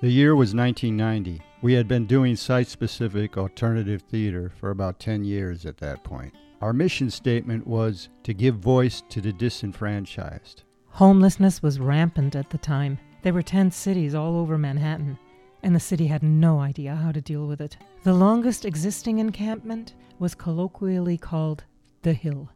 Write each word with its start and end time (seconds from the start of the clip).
The 0.00 0.10
year 0.10 0.36
was 0.36 0.54
1990. 0.54 1.42
We 1.60 1.72
had 1.72 1.88
been 1.88 2.06
doing 2.06 2.36
site 2.36 2.68
specific 2.68 3.36
alternative 3.36 4.02
theater 4.02 4.48
for 4.48 4.70
about 4.70 5.00
10 5.00 5.24
years 5.24 5.66
at 5.66 5.78
that 5.78 6.04
point. 6.04 6.34
Our 6.60 6.72
mission 6.72 7.10
statement 7.10 7.66
was 7.66 8.08
to 8.22 8.32
give 8.32 8.54
voice 8.54 9.02
to 9.08 9.20
the 9.20 9.32
disenfranchised. 9.32 10.62
Homelessness 10.90 11.64
was 11.64 11.80
rampant 11.80 12.36
at 12.36 12.48
the 12.50 12.58
time. 12.58 12.98
There 13.22 13.32
were 13.32 13.42
tent 13.42 13.74
cities 13.74 14.14
all 14.14 14.36
over 14.36 14.56
Manhattan, 14.56 15.18
and 15.64 15.74
the 15.74 15.80
city 15.80 16.06
had 16.06 16.22
no 16.22 16.60
idea 16.60 16.94
how 16.94 17.10
to 17.10 17.20
deal 17.20 17.48
with 17.48 17.60
it. 17.60 17.76
The 18.04 18.14
longest 18.14 18.64
existing 18.64 19.18
encampment 19.18 19.94
was 20.20 20.36
colloquially 20.36 21.18
called 21.18 21.64
The 22.02 22.12
Hill. 22.12 22.50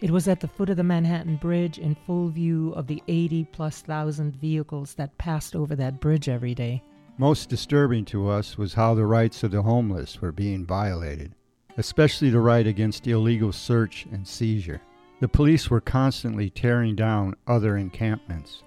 It 0.00 0.10
was 0.10 0.28
at 0.28 0.40
the 0.40 0.48
foot 0.48 0.70
of 0.70 0.76
the 0.76 0.84
Manhattan 0.84 1.36
Bridge 1.36 1.78
in 1.78 1.94
full 1.94 2.28
view 2.28 2.72
of 2.72 2.86
the 2.86 3.02
80 3.08 3.44
plus 3.52 3.80
thousand 3.82 4.36
vehicles 4.36 4.94
that 4.94 5.18
passed 5.18 5.56
over 5.56 5.76
that 5.76 6.00
bridge 6.00 6.28
every 6.28 6.54
day. 6.54 6.82
Most 7.16 7.48
disturbing 7.48 8.04
to 8.06 8.28
us 8.28 8.56
was 8.56 8.74
how 8.74 8.94
the 8.94 9.06
rights 9.06 9.42
of 9.42 9.50
the 9.50 9.62
homeless 9.62 10.20
were 10.20 10.32
being 10.32 10.64
violated, 10.64 11.34
especially 11.76 12.30
the 12.30 12.40
right 12.40 12.66
against 12.66 13.06
illegal 13.06 13.52
search 13.52 14.06
and 14.12 14.26
seizure. 14.26 14.80
The 15.20 15.28
police 15.28 15.68
were 15.68 15.80
constantly 15.80 16.48
tearing 16.48 16.94
down 16.94 17.34
other 17.48 17.76
encampments. 17.76 18.62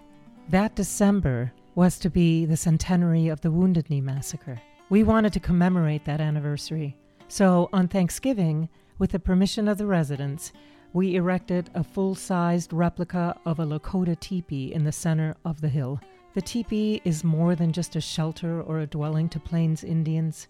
That 0.49 0.75
December 0.75 1.53
was 1.75 1.97
to 1.99 2.09
be 2.09 2.45
the 2.45 2.57
centenary 2.57 3.29
of 3.29 3.39
the 3.39 3.51
Wounded 3.51 3.89
Knee 3.89 4.01
Massacre. 4.01 4.61
We 4.89 5.03
wanted 5.03 5.31
to 5.33 5.39
commemorate 5.39 6.03
that 6.03 6.19
anniversary. 6.19 6.97
So 7.29 7.69
on 7.71 7.87
Thanksgiving, 7.87 8.67
with 8.97 9.11
the 9.11 9.19
permission 9.19 9.69
of 9.69 9.77
the 9.77 9.85
residents, 9.85 10.51
we 10.93 11.15
erected 11.15 11.69
a 11.73 11.83
full 11.83 12.15
sized 12.15 12.73
replica 12.73 13.37
of 13.45 13.59
a 13.59 13.65
Lakota 13.65 14.19
teepee 14.19 14.73
in 14.73 14.83
the 14.83 14.91
center 14.91 15.35
of 15.45 15.61
the 15.61 15.69
hill. 15.69 15.99
The 16.33 16.41
teepee 16.41 17.01
is 17.05 17.23
more 17.23 17.55
than 17.55 17.71
just 17.71 17.95
a 17.95 18.01
shelter 18.01 18.61
or 18.61 18.79
a 18.79 18.87
dwelling 18.87 19.29
to 19.29 19.39
Plains 19.39 19.83
Indians. 19.83 20.47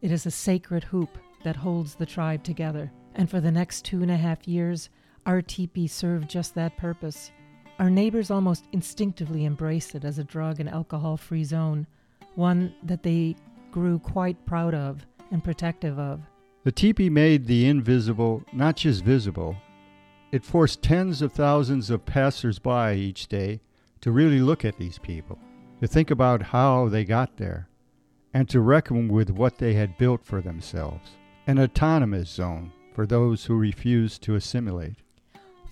It 0.00 0.10
is 0.10 0.26
a 0.26 0.30
sacred 0.30 0.84
hoop 0.84 1.18
that 1.42 1.56
holds 1.56 1.94
the 1.94 2.06
tribe 2.06 2.42
together. 2.42 2.90
And 3.14 3.28
for 3.28 3.40
the 3.40 3.52
next 3.52 3.84
two 3.84 4.02
and 4.02 4.10
a 4.10 4.16
half 4.16 4.48
years, 4.48 4.88
our 5.26 5.42
teepee 5.42 5.86
served 5.86 6.28
just 6.28 6.54
that 6.54 6.76
purpose. 6.76 7.30
Our 7.78 7.90
neighbors 7.90 8.30
almost 8.30 8.66
instinctively 8.72 9.44
embraced 9.44 9.94
it 9.94 10.04
as 10.04 10.18
a 10.18 10.24
drug 10.24 10.60
and 10.60 10.68
alcohol 10.68 11.16
free 11.16 11.44
zone, 11.44 11.86
one 12.34 12.74
that 12.82 13.02
they 13.02 13.36
grew 13.70 13.98
quite 13.98 14.44
proud 14.46 14.74
of 14.74 15.06
and 15.30 15.42
protective 15.42 15.98
of. 15.98 16.20
The 16.64 16.72
teepee 16.72 17.10
made 17.10 17.46
the 17.46 17.66
invisible 17.66 18.42
not 18.52 18.76
just 18.76 19.04
visible, 19.04 19.56
it 20.32 20.44
forced 20.44 20.82
tens 20.82 21.20
of 21.20 21.30
thousands 21.30 21.90
of 21.90 22.06
passers-by 22.06 22.94
each 22.94 23.28
day 23.28 23.60
to 24.00 24.10
really 24.10 24.40
look 24.40 24.64
at 24.64 24.78
these 24.78 24.98
people, 24.98 25.38
to 25.80 25.86
think 25.86 26.10
about 26.10 26.42
how 26.42 26.88
they 26.88 27.04
got 27.04 27.36
there, 27.36 27.68
and 28.32 28.48
to 28.48 28.60
reckon 28.60 29.08
with 29.08 29.30
what 29.30 29.58
they 29.58 29.74
had 29.74 29.98
built 29.98 30.24
for 30.24 30.40
themselves 30.40 31.12
an 31.46 31.58
autonomous 31.58 32.30
zone 32.30 32.70
for 32.94 33.04
those 33.04 33.44
who 33.44 33.54
refused 33.56 34.22
to 34.22 34.36
assimilate. 34.36 34.94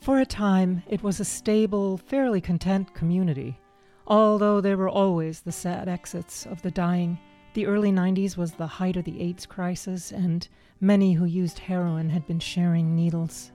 For 0.00 0.18
a 0.18 0.26
time, 0.26 0.82
it 0.88 1.02
was 1.02 1.20
a 1.20 1.24
stable, 1.24 1.96
fairly 1.96 2.40
content 2.40 2.92
community, 2.92 3.60
although 4.06 4.60
there 4.60 4.76
were 4.76 4.88
always 4.88 5.40
the 5.40 5.52
sad 5.52 5.88
exits 5.88 6.44
of 6.44 6.60
the 6.62 6.72
dying. 6.72 7.18
The 7.54 7.66
early 7.66 7.92
90s 7.92 8.36
was 8.36 8.52
the 8.52 8.66
height 8.66 8.96
of 8.96 9.04
the 9.04 9.20
AIDS 9.20 9.46
crisis, 9.46 10.10
and 10.10 10.46
many 10.80 11.12
who 11.12 11.24
used 11.24 11.60
heroin 11.60 12.10
had 12.10 12.26
been 12.26 12.40
sharing 12.40 12.96
needles. 12.96 13.52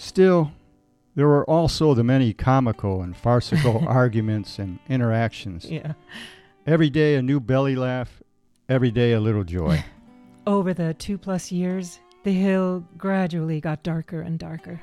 Still, 0.00 0.52
there 1.14 1.26
were 1.26 1.44
also 1.44 1.92
the 1.92 2.02
many 2.02 2.32
comical 2.32 3.02
and 3.02 3.14
farcical 3.14 3.84
arguments 3.86 4.58
and 4.58 4.78
interactions. 4.88 5.66
Yeah. 5.66 5.92
Every 6.66 6.88
day 6.88 7.16
a 7.16 7.22
new 7.22 7.38
belly 7.38 7.76
laugh, 7.76 8.22
every 8.66 8.90
day 8.90 9.12
a 9.12 9.20
little 9.20 9.44
joy. 9.44 9.84
Over 10.46 10.72
the 10.72 10.94
two 10.94 11.18
plus 11.18 11.52
years, 11.52 12.00
the 12.24 12.32
hill 12.32 12.82
gradually 12.96 13.60
got 13.60 13.82
darker 13.82 14.22
and 14.22 14.38
darker. 14.38 14.80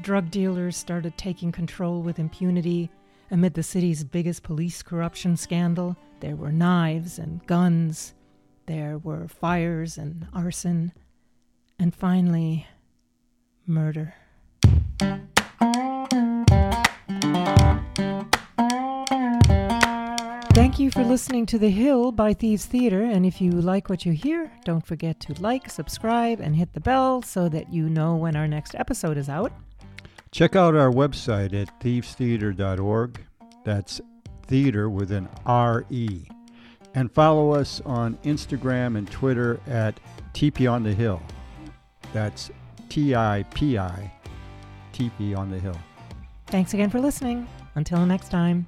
Drug 0.00 0.30
dealers 0.30 0.76
started 0.76 1.18
taking 1.18 1.50
control 1.50 2.00
with 2.00 2.20
impunity. 2.20 2.88
Amid 3.32 3.54
the 3.54 3.64
city's 3.64 4.04
biggest 4.04 4.44
police 4.44 4.80
corruption 4.80 5.36
scandal, 5.36 5.96
there 6.20 6.36
were 6.36 6.52
knives 6.52 7.18
and 7.18 7.44
guns, 7.48 8.14
there 8.66 8.98
were 8.98 9.26
fires 9.26 9.98
and 9.98 10.28
arson, 10.32 10.92
and 11.80 11.92
finally, 11.92 12.64
murder. 13.66 14.14
Thank 20.54 20.78
you 20.78 20.90
for 20.90 21.04
listening 21.04 21.46
to 21.46 21.58
The 21.58 21.70
Hill 21.70 22.12
by 22.12 22.34
Thieves 22.34 22.66
Theatre. 22.66 23.02
And 23.02 23.24
if 23.24 23.40
you 23.40 23.50
like 23.50 23.88
what 23.88 24.04
you 24.04 24.12
hear, 24.12 24.52
don't 24.64 24.86
forget 24.86 25.20
to 25.20 25.34
like, 25.40 25.70
subscribe, 25.70 26.40
and 26.40 26.54
hit 26.54 26.72
the 26.74 26.80
bell 26.80 27.22
so 27.22 27.48
that 27.48 27.72
you 27.72 27.88
know 27.88 28.16
when 28.16 28.36
our 28.36 28.46
next 28.46 28.74
episode 28.74 29.16
is 29.16 29.28
out. 29.28 29.52
Check 30.32 30.54
out 30.54 30.74
our 30.74 30.90
website 30.90 31.54
at 31.54 31.80
thievestheatre.org. 31.80 33.20
That's 33.64 34.00
theater 34.46 34.90
with 34.90 35.12
an 35.12 35.28
R-E. 35.46 36.28
And 36.94 37.10
follow 37.12 37.52
us 37.52 37.80
on 37.86 38.16
Instagram 38.24 38.98
and 38.98 39.10
Twitter 39.10 39.60
at 39.66 39.98
tipi 40.34 40.70
on 40.70 40.82
the 40.82 40.92
Hill. 40.92 41.22
That's 42.12 42.50
T-I-P-I, 42.88 44.12
tipi 44.96 45.36
on 45.36 45.50
the 45.50 45.58
Hill. 45.58 45.76
Thanks 46.46 46.74
again 46.74 46.90
for 46.90 47.00
listening. 47.00 47.46
Until 47.74 48.06
next 48.06 48.30
time. 48.30 48.66